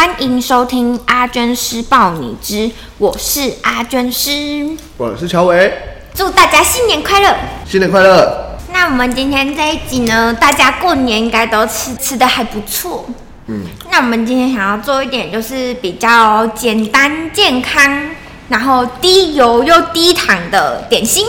[0.00, 5.70] 欢迎收听阿娟师报你知，我是阿娟师，我是乔伟，
[6.14, 7.36] 祝大家新年快乐！
[7.66, 8.56] 新年快乐！
[8.72, 13.04] 那我们今天这一集呢，大家过年应该都吃吃的还不错，
[13.48, 18.08] 嗯，那我们今天想要做一点就是比较简单、健康，
[18.48, 21.26] 然后低油又低糖的点心。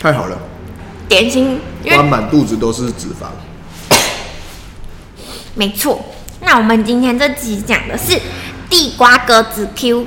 [0.00, 0.38] 太好了，
[1.06, 3.96] 点心，因为满肚子都是脂肪，
[5.54, 6.02] 没错。
[6.44, 8.18] 那我们今天这集讲的是
[8.68, 10.06] 地瓜格子 Q，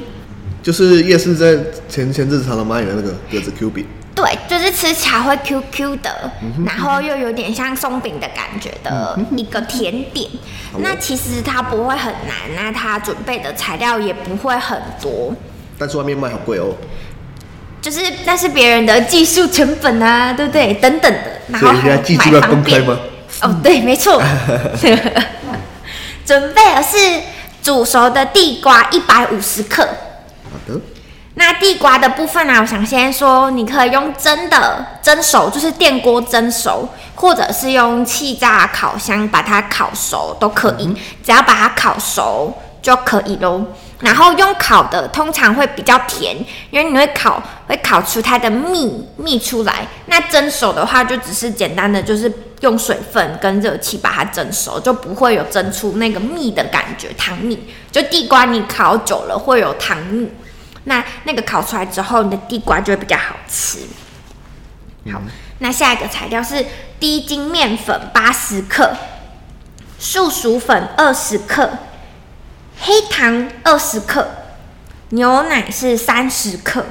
[0.62, 1.58] 就是夜市在
[1.90, 3.86] 前前日子常常卖的那个格子 Q 饼。
[4.14, 10.28] 对，就是吃起来会 Q Q 的，嗯、然后又有点像松饼的感觉的一个甜点。
[10.74, 15.36] 嗯、那其实它不会很难，那它准备的材料也不会很多。
[15.78, 16.76] 但是外面卖好贵哦。
[17.80, 20.74] 就是那是别人的技术成本啊，对不对？
[20.74, 22.98] 等等的，然后还要买方便吗？
[23.44, 24.20] 哦，对，没错。
[26.28, 27.22] 准备的是
[27.64, 29.84] 煮熟的地瓜一百五十克。
[29.84, 30.80] 好的。
[31.36, 32.62] 那地瓜的部分呢、啊？
[32.62, 43.64] 我想先说，你可以用蒸的蒸熟，就是电锅蒸熟，或者是用气炸烤箱把它烤熟都可以，嗯、只要把它烤熟就可以喽。
[44.00, 46.38] 然后用烤的通常会比较甜，
[46.70, 49.88] 因为你会烤，会烤出它的蜜蜜出来。
[50.06, 57.58] 那蒸熟的话，就只是简单的，就是用水分跟热气把它蒸熟，就不会有蒸出那个蜜的感觉，糖蜜。
[57.92, 60.30] 就地瓜你烤久了会有糖蜜，
[60.84, 63.80] 那那个烤出来之后，你的地瓜就会比较好吃。
[65.12, 65.20] 好，
[65.58, 66.64] 那下一个材料是
[67.00, 68.92] 低筋面粉八十克，
[69.98, 71.68] 素薯粉二十克。
[72.80, 74.26] 黑糖二十克，
[75.10, 76.86] 牛奶是三十克。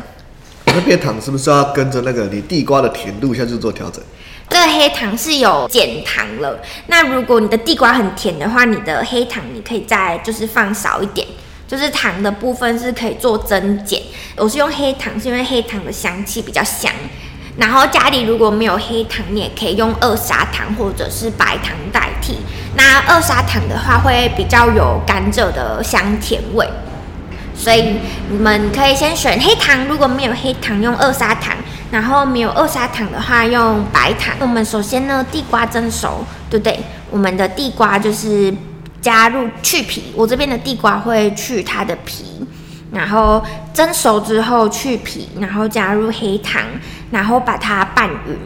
[0.67, 4.03] 那边糖是不是要跟着那个你地瓜的甜度下去做调整？
[4.49, 6.61] 这个黑糖是有减糖了。
[6.89, 11.27] 那如果你的地瓜很甜的话，你的黑糖你可以再就是放少一点，
[11.67, 14.03] 就是糖的部分是可以做增减。
[14.37, 16.93] 我是用黑糖，是因为黑糖的香气比较香。
[17.56, 22.37] 然后家里如果没有黑糖，你也可以用二砂糖或者是白糖代替。
[22.77, 26.69] 那二砂糖的话会比较有甘蔗的香甜味，
[27.55, 27.97] 所以
[28.28, 29.87] 你们可以先选黑糖。
[29.87, 31.56] 如果没有黑糖，用二砂糖；
[31.91, 34.34] 然后没有二砂糖的话，用白糖。
[34.39, 36.78] 我们首先呢，地瓜蒸熟，对不对？
[37.11, 38.55] 我们的地瓜就是
[39.00, 42.25] 加入去皮，我这边的地瓜会去它的皮。
[42.93, 46.62] 然后蒸熟之后去皮，然后加入黑糖，
[47.11, 48.37] 然后把它拌匀。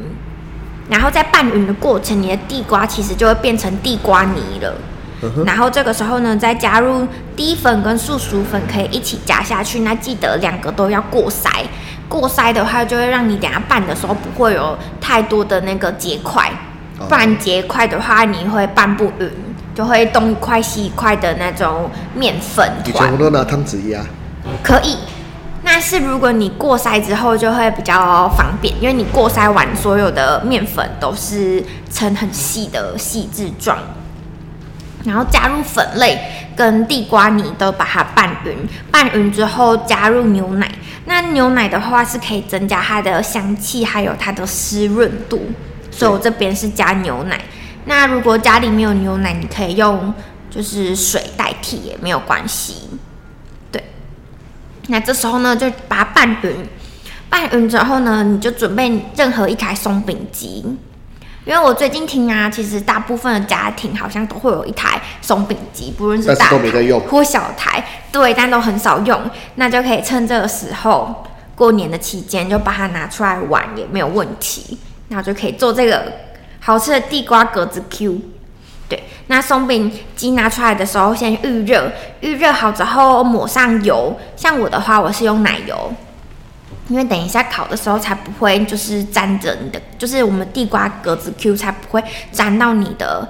[0.88, 4.74] 然后在拌匀的过程，你的地瓜其实就会变成地瓜泥了。
[5.22, 7.06] 嗯、然后这个时候呢，再加入
[7.36, 9.80] 低粉跟素薯粉，可以一起加下去。
[9.80, 11.62] 那记得两个都要过筛，
[12.08, 16.50] 过筛的话就会让你等下拌的时候不会有太多的那个结块。
[17.08, 19.30] 不然结块的话，你会拌不匀，
[19.74, 22.84] 就会东一块西一块的那种面粉团。
[22.84, 24.02] 你全部都拿汤匙压。
[24.62, 24.96] 可以，
[25.80, 33.78] 那是如果你过筛之后就会比较方便，因为你过筛完所有的面粉都是成很细的细致状，
[35.04, 36.20] 然后加入粉类
[36.54, 38.54] 跟地瓜泥都把它拌匀，
[38.90, 40.70] 拌匀之后加入牛奶，
[41.06, 45.40] 那牛奶的话是可以增加它的香气还有它的湿润度，
[45.90, 47.40] 所以我这边是加牛奶。
[47.86, 50.12] 那如果家里没有牛奶，你可以用
[50.50, 52.86] 就是水代替也没有关系。
[54.90, 56.68] 那这时候呢，就把它拌匀，
[57.28, 60.64] 拌匀之后呢，你就准备任何一台松饼机，
[61.44, 66.58] 因为我最近听啊，其实大部分的家庭好像都会有一台松饼机，不论是大台
[67.08, 69.22] 或小台，对，但都很少用，
[69.54, 71.24] 那就可以趁这个时候
[71.54, 74.76] 过年的期间就把它拿出来玩也没有问题，
[75.08, 76.12] 那就可以做这个
[76.58, 78.20] 好吃的地瓜格子 Q。
[79.30, 81.88] 那松饼机拿出来的时候，先预热，
[82.18, 84.12] 预热好之后抹上油。
[84.34, 85.92] 像我的话，我是用奶油，
[86.88, 93.28] 因为等一下烤的时候才不会就是沾着你的，就是我们地瓜格子 Q 才不会沾到你的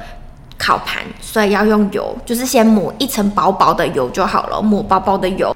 [0.57, 5.55] 烤盘，所以要用油，就是先抹一层薄薄的油就好了，抹薄薄的油。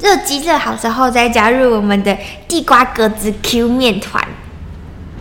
[0.00, 2.14] 热机热好之后，再加入我们的
[2.46, 4.22] 地瓜格子 Q 面团。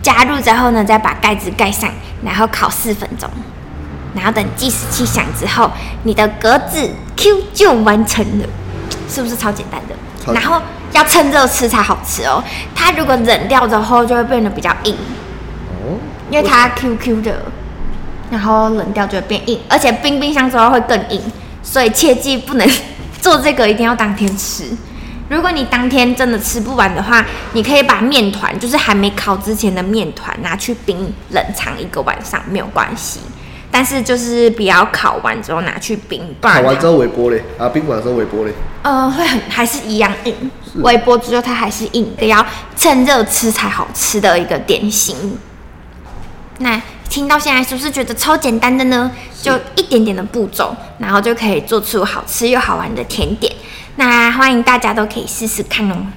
[0.02, 1.90] 加入之后呢，再把盖子盖上，
[2.22, 3.30] 然后烤四分钟。
[4.18, 5.72] 然后等计时器响之后，
[6.04, 8.46] 你的格子 Q 就完成了，
[9.08, 9.96] 是不是超简单的？
[10.25, 10.60] 超然后
[10.92, 12.44] 要趁热吃才好吃哦。
[12.74, 14.96] 它如果冷掉之后，就会变得比较硬。
[14.96, 15.96] 哦。
[16.30, 17.44] 因为它 Q Q 的，
[18.31, 21.22] 然后冷掉就会变硬，而且冰冰箱之后会更硬，
[21.62, 22.70] 所以切记不能
[23.22, 24.66] 做这个，一定要当天吃。
[25.30, 33.20] 如果你当天真的吃不完的话，你可以把面团，就是还没烤之前的面团拿去冰冷藏一个晚上，没有关系。
[33.77, 38.51] 但是就是不要烤完之后拿去冰，烤完之后微波嘞，啊，冰完之后微波嘞，
[38.81, 40.33] 呃，会很还是一样硬，
[40.77, 42.44] 微波之后它还是硬的，要
[42.75, 45.38] 趁热吃才好吃的一个点心。
[46.57, 49.12] 那听到现在是不是觉得超简单的呢？
[49.44, 53.53] 就一点点的步骤，然后就可以做出好吃又好玩的甜点。
[53.97, 56.07] 那欢迎大家都可以试试看哦。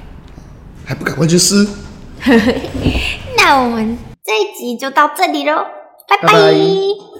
[0.86, 1.68] 还不赶快去试？
[3.36, 5.66] 那我们这一集就到这里喽，
[6.08, 6.32] 拜拜。
[6.32, 7.19] 拜拜。